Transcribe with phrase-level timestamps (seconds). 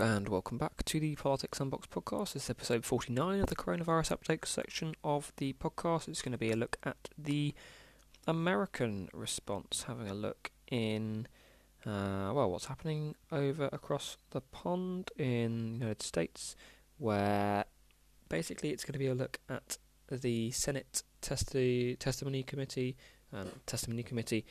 [0.00, 2.32] and welcome back to the Politics Unbox podcast.
[2.32, 6.08] This is episode 49 of the coronavirus updates section of the podcast.
[6.08, 7.52] It's going to be a look at the
[8.26, 11.28] American response, having a look in,
[11.84, 16.56] uh, well, what's happening over across the pond in the United States,
[16.96, 17.66] where
[18.30, 19.76] basically it's going to be a look at
[20.10, 22.96] the Senate testi- testimony committee,
[23.34, 24.46] um, testimony committee,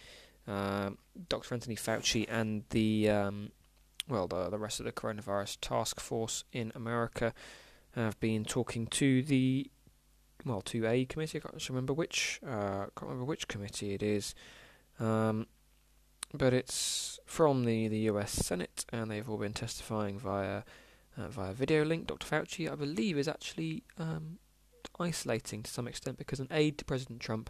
[0.47, 0.91] uh,
[1.27, 1.55] Dr.
[1.55, 3.51] Anthony Fauci, and the um,
[4.09, 7.33] well, the, the rest of the coronavirus task force in America
[7.95, 9.69] have been talking to the,
[10.45, 11.37] well, to a committee.
[11.37, 12.39] I can't remember which.
[12.45, 14.33] Uh, can't remember which committee it is.
[14.99, 15.47] Um,
[16.33, 18.31] but it's from the, the U.S.
[18.31, 20.63] Senate, and they've all been testifying via
[21.17, 22.07] uh, via video link.
[22.07, 22.27] Dr.
[22.27, 24.37] Fauci, I believe, is actually um,
[24.99, 27.49] isolating to some extent because an aide to President Trump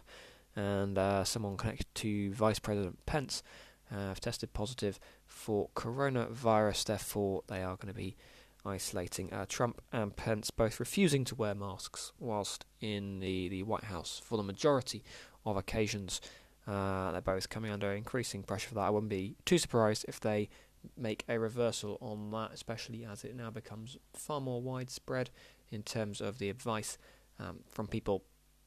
[0.56, 3.42] and uh, someone connected to Vice President Pence
[3.90, 6.84] have tested positive for coronavirus.
[6.84, 8.16] Therefore, they are going to be
[8.64, 13.84] isolating uh, Trump and Pence, both refusing to wear masks whilst in the, the White
[13.84, 15.02] House for the majority
[15.46, 16.20] of occasions.
[16.66, 18.82] Uh, they're both coming under increasing pressure for that.
[18.82, 20.48] I wouldn't be too surprised if they
[20.96, 25.30] make a reversal on that, especially as it now becomes far more widespread
[25.70, 26.98] in terms of the advice
[27.38, 28.24] um, from people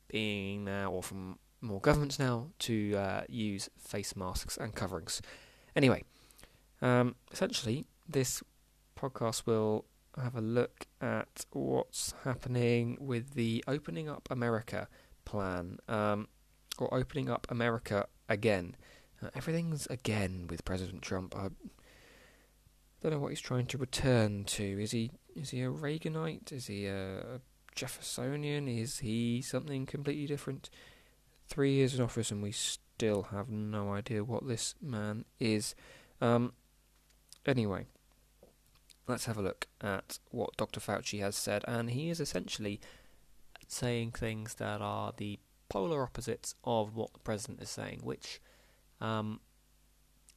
[0.08, 5.22] being now, or from more governments now to uh, use face masks and coverings.
[5.76, 6.04] Anyway,
[6.82, 8.44] um, essentially, this
[8.98, 9.86] podcast will
[10.22, 14.88] have a look at what's happening with the Opening Up America
[15.26, 16.28] plan, um,
[16.78, 18.76] or Opening Up America again.
[19.24, 21.36] Uh, everything's again with President Trump.
[21.36, 21.50] I
[23.02, 24.64] don't know what he's trying to return to.
[24.64, 26.52] Is he is he a Reaganite?
[26.52, 27.42] Is he a
[27.76, 28.68] Jeffersonian?
[28.68, 30.70] Is he something completely different?
[31.54, 35.76] Three years in office and we still have no idea what this man is.
[36.20, 36.54] Um,
[37.46, 37.86] anyway,
[39.08, 40.80] let's have a look at what Dr.
[40.80, 42.82] Fauci has said, and he is essentially
[43.68, 45.38] saying things that are the
[45.70, 48.42] polar opposites of what the president is saying, which
[49.00, 49.40] um,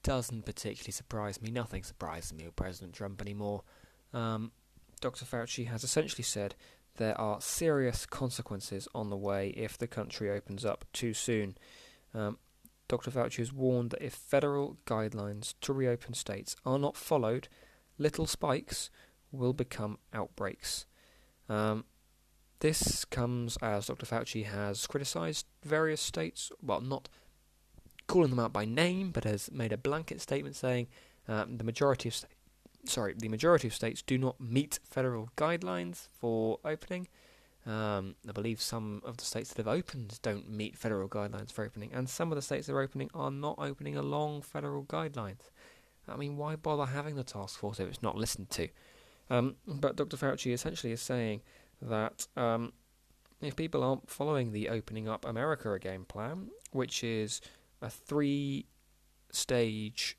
[0.03, 1.51] doesn't particularly surprise me.
[1.51, 3.63] Nothing surprises me with President Trump anymore.
[4.13, 4.53] Um,
[5.01, 5.25] Dr.
[5.25, 6.55] Fauci has essentially said
[6.97, 11.57] there are serious consequences on the way if the country opens up too soon.
[12.15, 12.39] Um,
[12.89, 13.11] Dr.
[13.11, 17.49] Fauci has warned that if federal guidelines to reopen states are not followed,
[17.99, 18.91] little spikes
[19.33, 20.87] will become outbreaks.
[21.49, 21.85] Um,
[22.61, 24.07] this comes as Dr.
[24.07, 27.09] Fauci has criticised various states, well, not
[28.07, 30.87] calling them out by name, but has made a blanket statement saying
[31.29, 32.36] um, the majority of states
[32.87, 37.09] sorry, the majority of states do not meet federal guidelines for opening.
[37.67, 41.65] Um, I believe some of the states that have opened don't meet federal guidelines for
[41.65, 45.51] opening, and some of the states that are opening are not opening along federal guidelines.
[46.09, 48.69] I mean, why bother having the task force if it's not listened to?
[49.29, 50.17] Um, but Dr.
[50.17, 51.43] Fauci essentially is saying
[51.83, 52.73] that um,
[53.41, 57.41] if people aren't following the Opening Up America Again plan, which is
[57.83, 58.67] a three
[59.31, 60.17] stage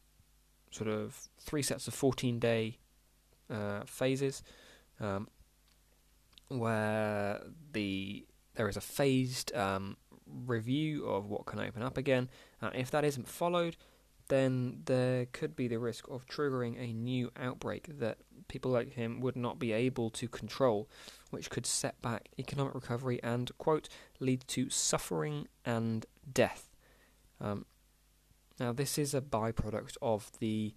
[0.77, 2.77] sort of three sets of 14 day
[3.49, 4.43] uh, phases
[4.99, 5.27] um,
[6.49, 7.41] where
[7.73, 9.97] the there is a phased um,
[10.45, 12.29] review of what can open up again.
[12.61, 13.77] Uh, if that isn't followed,
[14.29, 18.17] then there could be the risk of triggering a new outbreak that
[18.47, 20.89] people like him would not be able to control,
[21.29, 23.87] which could set back economic recovery and, quote,
[24.19, 26.69] lead to suffering and death.
[27.39, 27.65] Um,
[28.59, 30.73] now, this is a byproduct of the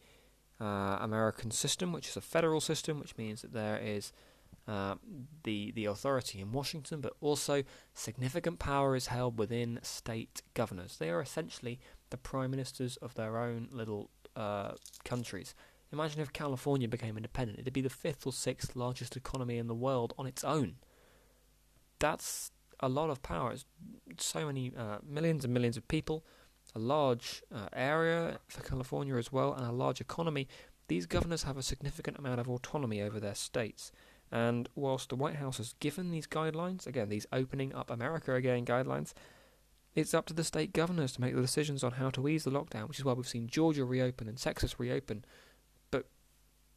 [0.61, 4.13] uh, American system, which is a federal system, which means that there is
[4.69, 4.97] uh,
[5.45, 7.63] the the authority in Washington, but also
[7.95, 10.99] significant power is held within state governors.
[10.99, 11.81] They are essentially
[12.11, 14.73] the prime ministers of their own little uh,
[15.05, 15.55] countries.
[15.93, 19.75] Imagine if California became independent; it'd be the fifth or sixth largest economy in the
[19.75, 20.77] world on its own.
[21.99, 23.55] That's a lot of power.
[24.09, 26.25] It's so many uh, millions and millions of people
[26.75, 30.49] a large uh, area for California as well, and a large economy,
[30.89, 33.93] these governors have a significant amount of autonomy over their states.
[34.33, 38.65] And whilst the White House has given these guidelines, again, these opening up America again
[38.65, 39.13] guidelines,
[39.95, 42.51] it's up to the state governors to make the decisions on how to ease the
[42.51, 45.25] lockdown, which is why we've seen Georgia reopen and Texas reopen,
[45.91, 46.07] but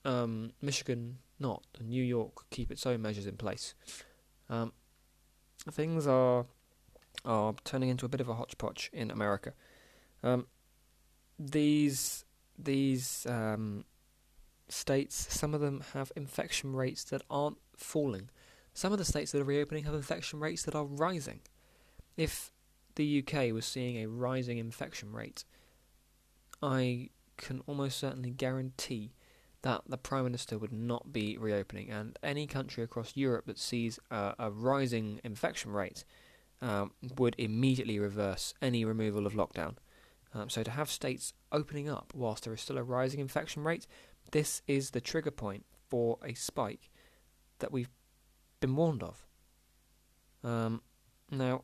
[0.03, 3.75] um, Michigan not, and New York keep its own measures in place.
[4.49, 4.73] Um,
[5.71, 6.45] things are
[7.25, 9.53] are turning into a bit of a hodgepodge in America.
[10.23, 10.47] Um,
[11.37, 12.25] these
[12.57, 13.85] these um,
[14.69, 18.29] states, some of them have infection rates that aren't falling.
[18.73, 21.41] Some of the states that are reopening have infection rates that are rising.
[22.17, 22.51] If
[22.95, 25.45] the UK was seeing a rising infection rate,
[26.61, 29.13] I can almost certainly guarantee
[29.63, 33.97] that the Prime Minister would not be reopening, and any country across Europe that sees
[34.11, 36.03] a rising infection rate
[36.61, 39.75] um, would immediately reverse any removal of lockdown.
[40.33, 43.85] Um, so to have states opening up whilst there is still a rising infection rate,
[44.31, 46.89] this is the trigger point for a spike
[47.59, 47.89] that we've
[48.59, 49.25] been warned of.
[50.43, 50.81] Um,
[51.29, 51.63] now,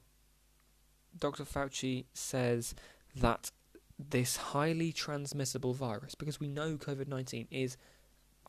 [1.17, 1.43] Dr.
[1.43, 2.75] Fauci says
[3.15, 3.51] that
[3.97, 7.75] this highly transmissible virus, because we know COVID 19 is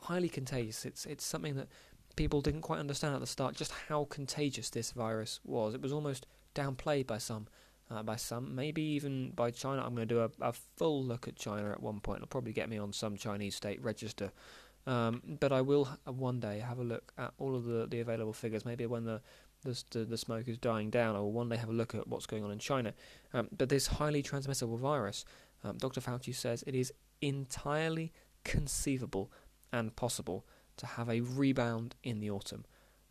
[0.03, 1.69] highly contagious, it's, it's something that
[2.17, 5.75] people didn't quite understand at the start just how contagious this virus was.
[5.75, 7.49] It was almost downplayed by some.
[7.93, 9.83] Uh, by some, maybe even by China.
[9.83, 12.19] I'm going to do a, a, full look at China at one point.
[12.19, 14.31] It'll probably get me on some Chinese state register.
[14.87, 18.33] Um, but I will one day have a look at all of the, the available
[18.33, 18.65] figures.
[18.65, 19.21] Maybe when the
[19.63, 22.27] the, the smoke is dying down, I will one day have a look at what's
[22.27, 22.95] going on in China.
[23.35, 25.25] Um, but this highly transmissible virus,
[25.65, 26.01] um, Dr.
[26.01, 28.13] Fauci says it is entirely
[28.45, 29.31] conceivable
[29.73, 30.47] and possible
[30.79, 32.65] to have a rebound in the autumn.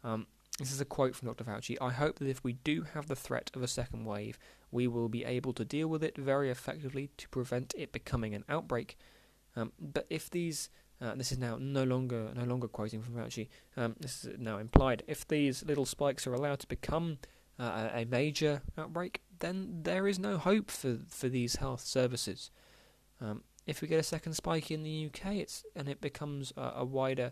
[0.04, 0.28] Um,
[0.59, 1.44] this is a quote from Dr.
[1.44, 1.77] Fauci.
[1.81, 4.38] I hope that if we do have the threat of a second wave,
[4.71, 8.44] we will be able to deal with it very effectively to prevent it becoming an
[8.50, 8.97] outbreak.
[9.56, 10.69] Um, but if these
[11.01, 13.47] uh, this is now no longer no longer quoting from Fauci.
[13.77, 15.03] Um, this is now implied.
[15.07, 17.19] If these little spikes are allowed to become
[17.57, 22.51] uh, a major outbreak, then there is no hope for for these health services.
[23.21, 26.73] Um, if we get a second spike in the UK, it's and it becomes a,
[26.77, 27.31] a wider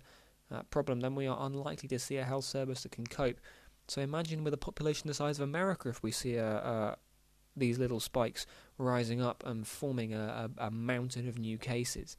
[0.52, 3.40] uh, problem, then we are unlikely to see a health service that can cope.
[3.88, 6.98] So imagine with a population the size of America, if we see a, a
[7.58, 8.46] these little spikes
[8.78, 12.18] rising up and forming a, a, a mountain of new cases.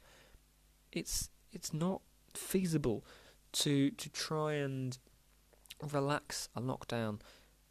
[0.92, 2.02] It's it's not
[2.34, 3.04] feasible
[3.52, 4.98] to to try and
[5.92, 7.20] relax a lockdown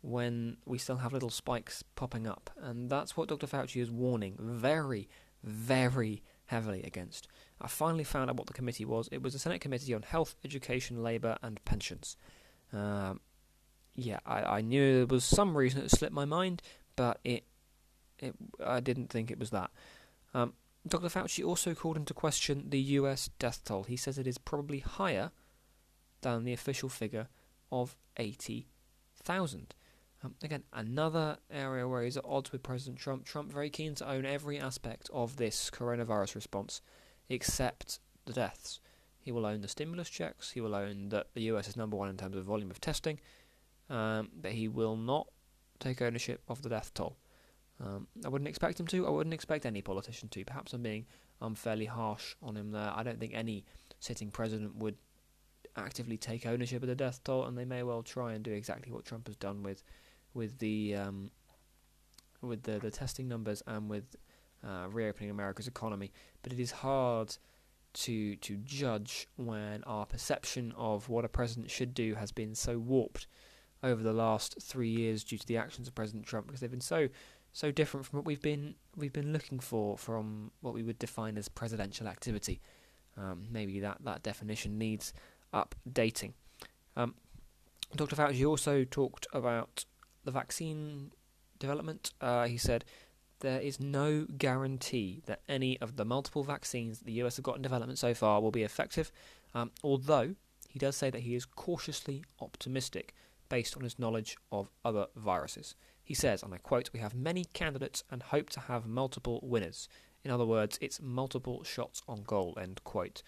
[0.01, 3.47] when we still have little spikes popping up, and that's what Dr.
[3.47, 5.09] Fauci is warning very,
[5.43, 7.27] very heavily against.
[7.61, 9.09] I finally found out what the committee was.
[9.11, 12.15] It was the Senate Committee on Health, Education, Labour, and Pensions.
[12.71, 13.19] Um,
[13.95, 16.61] yeah, I, I knew there was some reason it slipped my mind,
[16.95, 17.43] but it,
[18.19, 19.71] it I didn't think it was that.
[20.33, 20.53] Um,
[20.87, 21.07] Dr.
[21.07, 23.83] Fauci also called into question the US death toll.
[23.83, 25.31] He says it is probably higher
[26.21, 27.27] than the official figure
[27.71, 29.75] of 80,000.
[30.23, 33.25] Um, again, another area where he's at odds with President Trump.
[33.25, 36.81] Trump very keen to own every aspect of this coronavirus response,
[37.29, 38.79] except the deaths.
[39.19, 40.51] He will own the stimulus checks.
[40.51, 43.19] He will own that the US is number one in terms of volume of testing,
[43.89, 45.27] um, but he will not
[45.79, 47.17] take ownership of the death toll.
[47.83, 49.05] Um, I wouldn't expect him to.
[49.05, 50.45] I wouldn't expect any politician to.
[50.45, 51.05] Perhaps I'm being
[51.41, 52.91] unfairly harsh on him there.
[52.95, 53.65] I don't think any
[53.99, 54.95] sitting president would
[55.75, 58.91] actively take ownership of the death toll, and they may well try and do exactly
[58.91, 59.83] what Trump has done with
[60.33, 61.31] with the um,
[62.41, 64.15] with the the testing numbers and with
[64.65, 66.11] uh, reopening America's economy.
[66.43, 67.37] But it is hard
[67.93, 72.77] to to judge when our perception of what a president should do has been so
[72.77, 73.27] warped
[73.83, 76.81] over the last three years due to the actions of President Trump because they've been
[76.81, 77.09] so
[77.53, 81.37] so different from what we've been we've been looking for from what we would define
[81.37, 82.61] as presidential activity.
[83.17, 85.11] Um, maybe that, that definition needs
[85.51, 86.33] updating.
[86.95, 87.15] Um,
[87.95, 88.15] Dr.
[88.15, 89.85] Fauci also talked about
[90.23, 91.11] the vaccine
[91.57, 92.11] development.
[92.21, 92.85] Uh, he said
[93.39, 97.61] there is no guarantee that any of the multiple vaccines the US have got in
[97.61, 99.11] development so far will be effective,
[99.53, 100.35] um, although
[100.67, 103.13] he does say that he is cautiously optimistic
[103.49, 105.75] based on his knowledge of other viruses.
[106.03, 109.89] He says, and I quote, We have many candidates and hope to have multiple winners.
[110.23, 113.23] In other words, it's multiple shots on goal, end quote.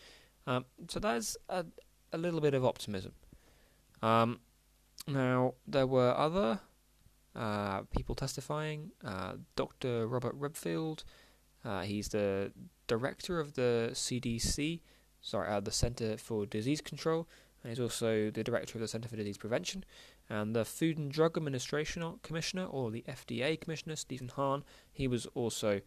[0.47, 1.65] Um, so there's a,
[2.11, 3.13] a little bit of optimism.
[4.01, 4.39] Um,
[5.07, 6.59] now, there were other
[7.35, 8.91] uh, people testifying.
[9.03, 10.07] Uh, Dr.
[10.07, 11.03] Robert Redfield,
[11.63, 12.51] uh, he's the
[12.87, 14.81] director of the CDC,
[15.21, 17.27] sorry, uh, the Center for Disease Control,
[17.63, 19.83] and he's also the director of the Center for Disease Prevention.
[20.29, 25.25] And the Food and Drug Administration Commissioner, or the FDA Commissioner, Stephen Hahn, he was
[25.27, 25.81] also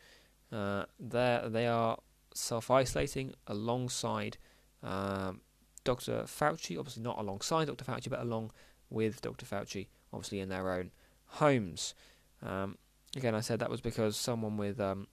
[0.52, 1.48] uh, there.
[1.48, 1.98] They are
[2.34, 4.38] self isolating alongside
[4.82, 5.40] um,
[5.84, 6.24] Dr.
[6.24, 7.84] Fauci, obviously not alongside Dr.
[7.84, 8.50] Fauci, but along
[8.90, 9.46] with Dr.
[9.46, 10.90] Fauci, obviously in their own
[11.32, 11.94] homes.
[12.42, 12.76] Um,
[13.16, 15.06] again, I said that was because someone with um,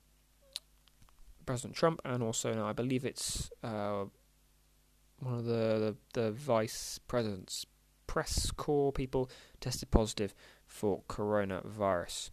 [1.45, 4.05] President Trump, and also now I believe it's uh,
[5.19, 7.65] one of the, the, the vice presidents,
[8.07, 10.33] press corps people tested positive
[10.65, 12.29] for coronavirus.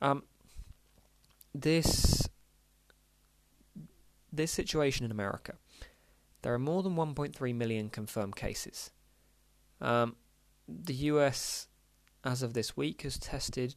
[0.00, 0.24] Um,
[1.54, 2.28] this
[4.32, 5.54] this situation in America,
[6.40, 8.90] there are more than 1.3 million confirmed cases.
[9.80, 10.16] Um,
[10.66, 11.68] the US,
[12.24, 13.74] as of this week, has tested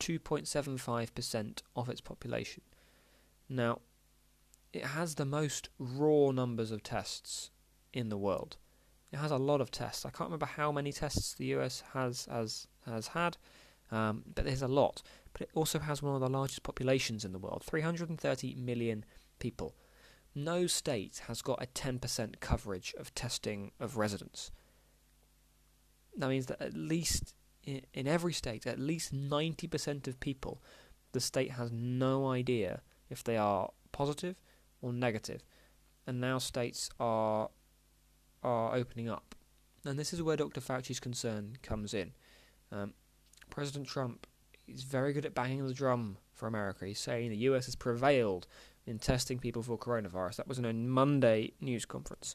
[0.00, 2.62] 2.75% of its population.
[3.48, 3.80] Now,
[4.72, 7.50] it has the most raw numbers of tests
[7.92, 8.56] in the world.
[9.12, 10.06] It has a lot of tests.
[10.06, 13.36] I can't remember how many tests the US has has has had,
[13.90, 15.02] um, but there's a lot.
[15.32, 19.04] But it also has one of the largest populations in the world 330 million
[19.38, 19.76] people.
[20.34, 24.50] No state has got a 10% coverage of testing of residents.
[26.16, 30.62] That means that at least in, every state, at least 90% of people,
[31.12, 34.36] the state has no idea if they are positive
[34.80, 35.42] or negative.
[36.06, 37.50] And now states are
[38.42, 39.36] are opening up.
[39.84, 40.60] And this is where Dr.
[40.60, 42.12] Fauci's concern comes in.
[42.72, 42.94] Um,
[43.50, 44.26] President Trump
[44.66, 46.86] is very good at banging the drum for America.
[46.86, 48.48] He's saying the US has prevailed
[48.86, 50.36] in testing people for coronavirus.
[50.36, 52.34] That was in a Monday news conference.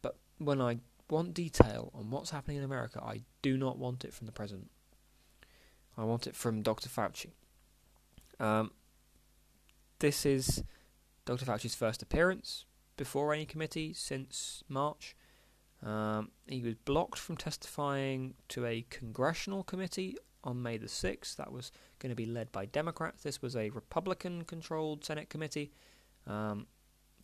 [0.00, 0.78] But when I
[1.10, 4.70] want detail on what's happening in America, I do not want it from the president.
[5.96, 6.88] I want it from Dr.
[6.88, 7.32] Fauci.
[8.40, 8.70] Um,
[9.98, 10.62] this is
[11.24, 11.44] Dr.
[11.44, 12.64] Fauci's first appearance
[12.96, 15.14] before any committee since March.
[15.84, 21.36] Um, he was blocked from testifying to a congressional committee on May the 6th.
[21.36, 23.22] That was going to be led by Democrats.
[23.22, 25.72] This was a Republican controlled Senate committee.
[26.26, 26.66] Um,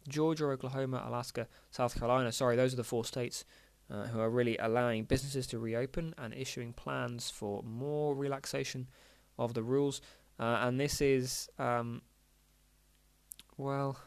[0.08, 3.44] Georgia, Oklahoma, Alaska, South Carolina, sorry, those are the four states
[3.90, 8.88] uh, who are really allowing businesses to reopen and issuing plans for more relaxation
[9.38, 10.00] of the rules.
[10.38, 12.02] Uh, and this is, um,
[13.57, 13.99] well,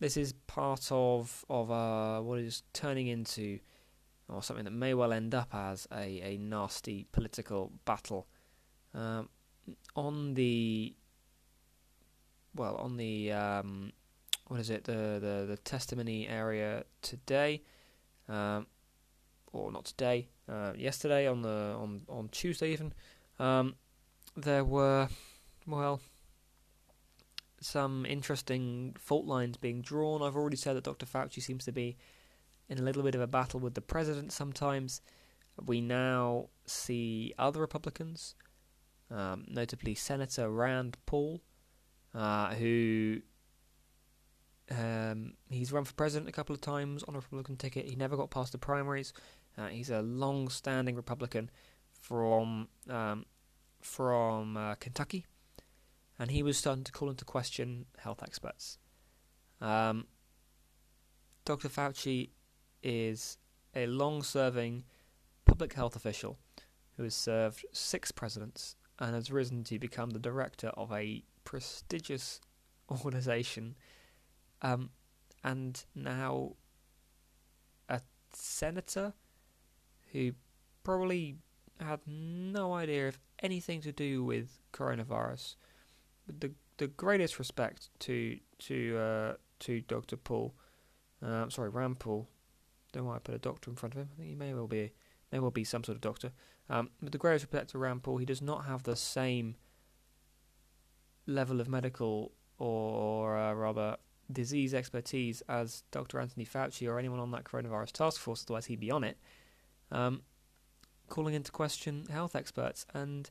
[0.00, 3.58] this is part of of uh, what is turning into,
[4.28, 8.26] or something that may well end up as a, a nasty political battle.
[8.94, 9.28] Um,
[9.96, 10.94] on the
[12.54, 13.92] well, on the um,
[14.48, 14.84] what is it?
[14.84, 17.62] The, the the testimony area today,
[18.28, 18.66] um,
[19.52, 20.28] or not today?
[20.48, 22.92] Uh, yesterday on the on on Tuesday even,
[23.38, 23.74] um,
[24.36, 25.08] there were
[25.66, 26.00] well
[27.64, 30.22] some interesting fault lines being drawn.
[30.22, 31.06] I've already said that Dr.
[31.06, 31.96] Fauci seems to be
[32.68, 35.00] in a little bit of a battle with the president sometimes.
[35.64, 38.34] We now see other Republicans,
[39.10, 41.40] um, notably Senator Rand Paul,
[42.14, 43.20] uh, who
[44.70, 47.86] um, he's run for president a couple of times on a Republican ticket.
[47.86, 49.12] He never got past the primaries.
[49.56, 51.50] Uh, he's a long-standing Republican
[51.92, 53.24] from um,
[53.80, 55.26] from uh, Kentucky
[56.18, 58.78] and he was starting to call into question health experts.
[59.60, 60.06] Um,
[61.44, 61.68] Dr.
[61.68, 62.30] Fauci
[62.82, 63.38] is
[63.74, 64.84] a long serving
[65.44, 66.38] public health official
[66.96, 72.40] who has served six presidents and has risen to become the director of a prestigious
[72.90, 73.74] organization
[74.64, 74.90] um,
[75.44, 76.56] and now
[77.88, 78.00] a
[78.32, 79.12] senator
[80.12, 80.32] who
[80.82, 81.36] probably
[81.80, 85.54] had no idea of anything to do with coronavirus
[86.26, 90.54] the the greatest respect to to uh, to Doctor Paul.
[91.24, 92.28] Uh, sorry, Rand Paul.
[92.92, 94.08] Don't want to put a doctor in front of him.
[94.12, 94.92] I think he may well be
[95.32, 96.32] may well be some sort of doctor.
[96.68, 99.56] Um, but the greatest respect to Rand Paul, he does not have the same
[101.26, 103.96] level of medical or uh, rather
[104.32, 106.20] disease expertise as Dr.
[106.20, 108.44] Anthony Fauci or anyone on that coronavirus task force.
[108.46, 109.18] Otherwise, he'd be on it.
[109.92, 110.22] Um,
[111.08, 113.30] calling into question health experts and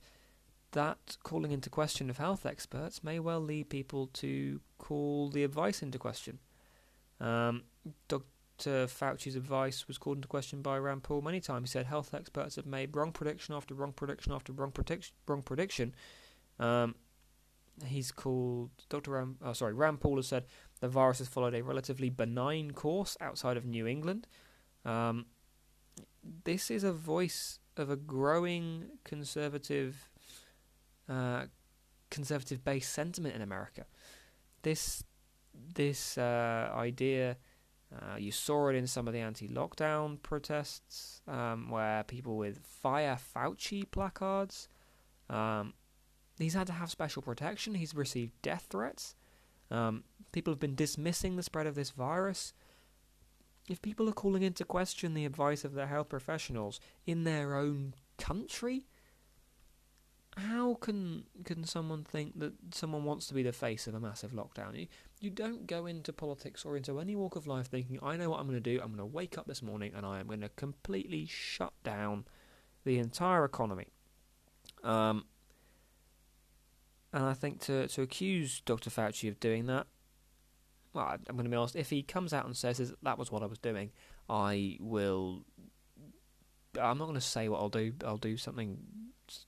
[0.73, 5.81] that calling into question of health experts may well lead people to call the advice
[5.81, 6.39] into question.
[7.19, 7.63] Um,
[8.07, 8.87] Dr.
[8.87, 11.69] Fauci's advice was called into question by Rand Paul many times.
[11.69, 15.15] He said health experts have made wrong prediction after wrong prediction after wrong prediction.
[15.27, 15.95] Wrong prediction.
[16.59, 16.95] Um,
[17.85, 19.11] he's called Dr.
[19.11, 19.37] Ram.
[19.43, 20.45] Oh, sorry, Rand Paul has said
[20.83, 24.27] the virus has followed a relatively benign course outside of New England.
[24.83, 25.27] Um,
[26.43, 30.09] this is a voice of a growing conservative
[31.07, 31.45] uh,
[32.09, 33.85] conservative based sentiment in America.
[34.63, 35.05] This
[35.73, 37.37] this uh, idea,
[37.95, 43.17] uh, you saw it in some of the anti-lockdown protests, um, where people with "Fire
[43.33, 44.67] Fauci" placards.
[45.29, 45.75] Um,
[46.37, 47.75] he's had to have special protection.
[47.75, 49.15] He's received death threats.
[49.71, 52.53] Um, people have been dismissing the spread of this virus.
[53.69, 57.93] If people are calling into question the advice of their health professionals in their own
[58.17, 58.85] country,
[60.37, 64.31] how can can someone think that someone wants to be the face of a massive
[64.31, 64.77] lockdown?
[64.77, 64.87] You,
[65.19, 68.39] you don't go into politics or into any walk of life thinking, I know what
[68.39, 68.81] I'm going to do.
[68.81, 72.25] I'm going to wake up this morning and I am going to completely shut down
[72.83, 73.87] the entire economy.
[74.83, 75.25] Um,
[77.13, 78.89] and I think to to accuse Dr.
[78.89, 79.87] Fauci of doing that,
[80.93, 81.75] well, I'm going to be honest.
[81.75, 83.91] If he comes out and says that was what I was doing,
[84.29, 85.45] I will.
[86.81, 87.93] I'm not going to say what I'll do.
[88.03, 88.79] I'll do something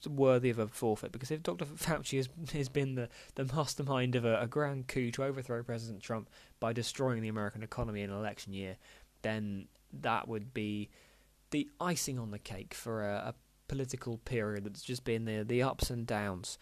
[0.07, 1.65] worthy of a forfeit because if Dr.
[1.65, 6.01] Fauci has, has been the, the mastermind of a, a grand coup to overthrow President
[6.01, 6.29] Trump
[6.59, 8.77] by destroying the American economy in an election year,
[9.21, 10.89] then that would be
[11.51, 13.35] the icing on the cake for a, a
[13.67, 16.57] political period that's just been the the ups and downs.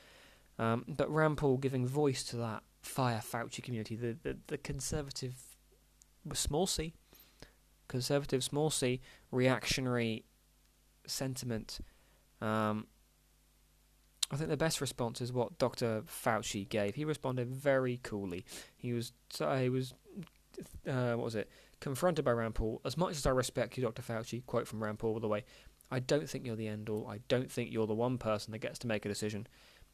[0.59, 5.33] Um, but Rand Paul giving voice to that fire Fauci community, the, the, the conservative
[6.33, 6.93] small c,
[7.87, 10.25] conservative small c, reactionary
[11.07, 11.79] sentiment.
[12.41, 12.87] Um,
[14.31, 16.03] I think the best response is what Dr.
[16.07, 16.95] Fauci gave.
[16.95, 18.45] He responded very coolly.
[18.75, 19.13] He was
[19.59, 19.93] he was
[20.87, 21.49] uh, what was it?
[21.79, 22.81] Confronted by Rand Paul.
[22.85, 24.01] As much as I respect you, Dr.
[24.01, 25.43] Fauci, quote from Rand Paul, by the way,
[25.91, 27.07] I don't think you're the end all.
[27.07, 29.47] I don't think you're the one person that gets to make a decision.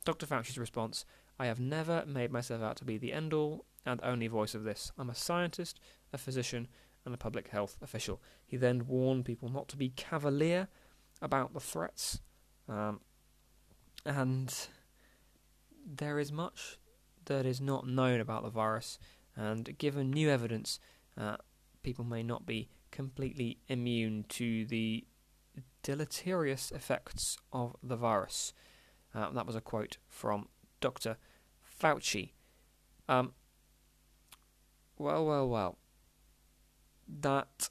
[0.06, 0.26] Dr.
[0.26, 1.06] Fauci's response
[1.40, 4.64] I have never made myself out to be the end all and only voice of
[4.64, 4.92] this.
[4.98, 5.80] I'm a scientist,
[6.12, 6.68] a physician,
[7.06, 8.22] and a public health official.
[8.46, 10.68] He then warned people not to be cavalier
[11.22, 12.20] about the threats.
[12.68, 13.00] Um,
[14.06, 14.54] and
[15.86, 16.78] there is much
[17.26, 19.00] that is not known about the virus,
[19.36, 20.80] and given new evidence,
[21.18, 21.38] uh,
[21.84, 25.06] people may not be completely immune to the
[25.84, 28.54] deleterious effects of the virus.
[29.14, 30.48] Uh, that was a quote from
[30.82, 31.18] Dr.
[31.82, 32.32] Fauci.
[33.08, 33.34] Um,
[34.98, 35.78] well, well, well.
[37.08, 37.70] That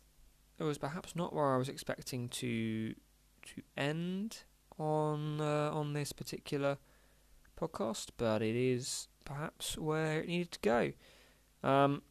[0.59, 2.95] was perhaps not where I was expecting to
[3.47, 4.38] to end
[4.78, 6.78] on uh, on this particular
[7.59, 10.92] podcast, but it is perhaps where it needed to go.
[11.62, 12.02] Um,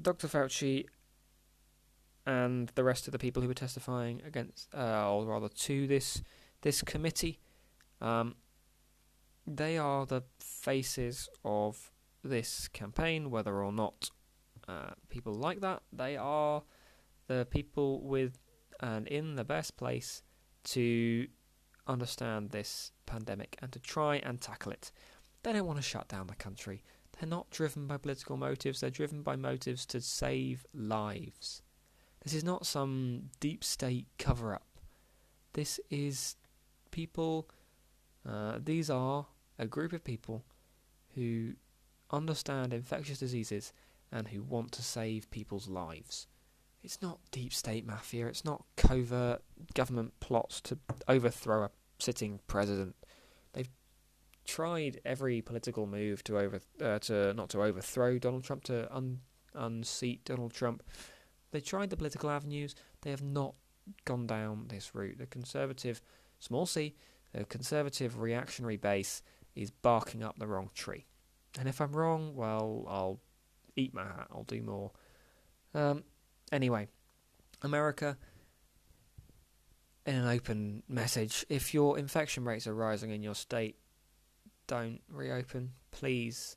[0.00, 0.28] Dr.
[0.28, 0.86] Fauci
[2.26, 6.22] and the rest of the people who were testifying against, uh, or rather to this
[6.62, 7.38] this committee,
[8.00, 8.36] um,
[9.46, 11.90] they are the faces of
[12.22, 14.10] this campaign, whether or not
[14.68, 15.82] uh, people like that.
[15.92, 16.62] They are
[17.26, 18.38] the people with
[18.80, 20.22] and in the best place
[20.62, 21.26] to
[21.86, 24.92] understand this pandemic and to try and tackle it.
[25.42, 26.82] They don't want to shut down the country.
[27.18, 31.62] They're not driven by political motives, they're driven by motives to save lives.
[32.22, 34.66] This is not some deep state cover up.
[35.54, 36.36] This is
[36.90, 37.48] people,
[38.26, 39.26] uh, these are
[39.58, 40.44] a group of people
[41.14, 41.54] who
[42.10, 43.72] understand infectious diseases
[44.10, 46.26] and who want to save people's lives.
[46.82, 49.42] It's not deep state mafia, it's not covert
[49.74, 50.78] government plots to
[51.08, 52.94] overthrow a sitting president.
[53.52, 53.68] They've
[54.44, 59.20] tried every political move to over uh, to not to overthrow Donald Trump to un,
[59.54, 60.82] unseat Donald Trump.
[61.50, 63.54] They tried the political avenues, they have not
[64.04, 65.18] gone down this route.
[65.18, 66.00] The conservative
[66.38, 66.94] small c,
[67.32, 69.22] the conservative reactionary base
[69.54, 71.06] is barking up the wrong tree.
[71.58, 73.20] And if I'm wrong, well, I'll
[73.76, 74.28] eat my hat.
[74.30, 74.92] I'll do more.
[75.74, 76.04] Um,
[76.52, 76.88] anyway,
[77.62, 78.16] America,
[80.06, 83.76] in an open message, if your infection rates are rising in your state,
[84.66, 86.56] don't reopen, please.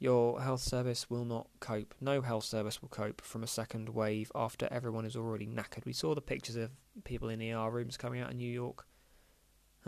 [0.00, 1.94] Your health service will not cope.
[2.00, 5.84] No health service will cope from a second wave after everyone is already knackered.
[5.84, 6.70] We saw the pictures of
[7.02, 8.86] people in ER rooms coming out in New York.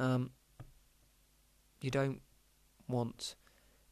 [0.01, 0.31] Um,
[1.83, 2.23] you don't
[2.89, 3.37] want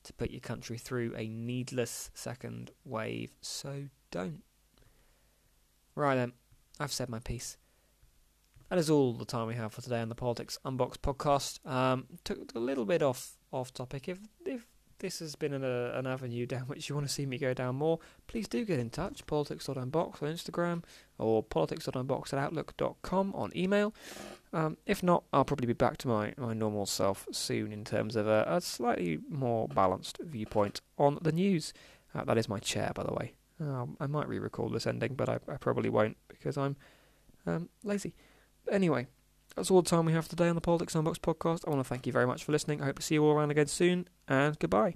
[0.04, 4.42] to put your country through a needless second wave, so don't.
[5.94, 6.32] Right then,
[6.80, 7.58] I've said my piece.
[8.70, 11.66] That is all the time we have for today on the Politics Unboxed podcast.
[11.70, 14.08] Um, took a little bit off off topic.
[14.08, 14.66] If if
[14.98, 17.52] this has been an, uh, an avenue down which you want to see me go
[17.52, 19.26] down more, please do get in touch.
[19.26, 20.84] Politics.unbox on Instagram
[21.18, 23.94] or politics.unbox at outlook.com on email.
[24.52, 28.16] Um, if not, I'll probably be back to my, my normal self soon in terms
[28.16, 31.72] of a, a slightly more balanced viewpoint on the news.
[32.14, 33.34] Uh, that is my chair, by the way.
[33.60, 36.76] Um, I might re record this ending, but I, I, probably won't because I'm
[37.46, 38.14] um, lazy.
[38.70, 39.08] Anyway,
[39.56, 41.66] that's all the time we have today on the Politics Unboxed podcast.
[41.66, 42.80] I want to thank you very much for listening.
[42.80, 44.94] I hope to see you all around again soon, and goodbye.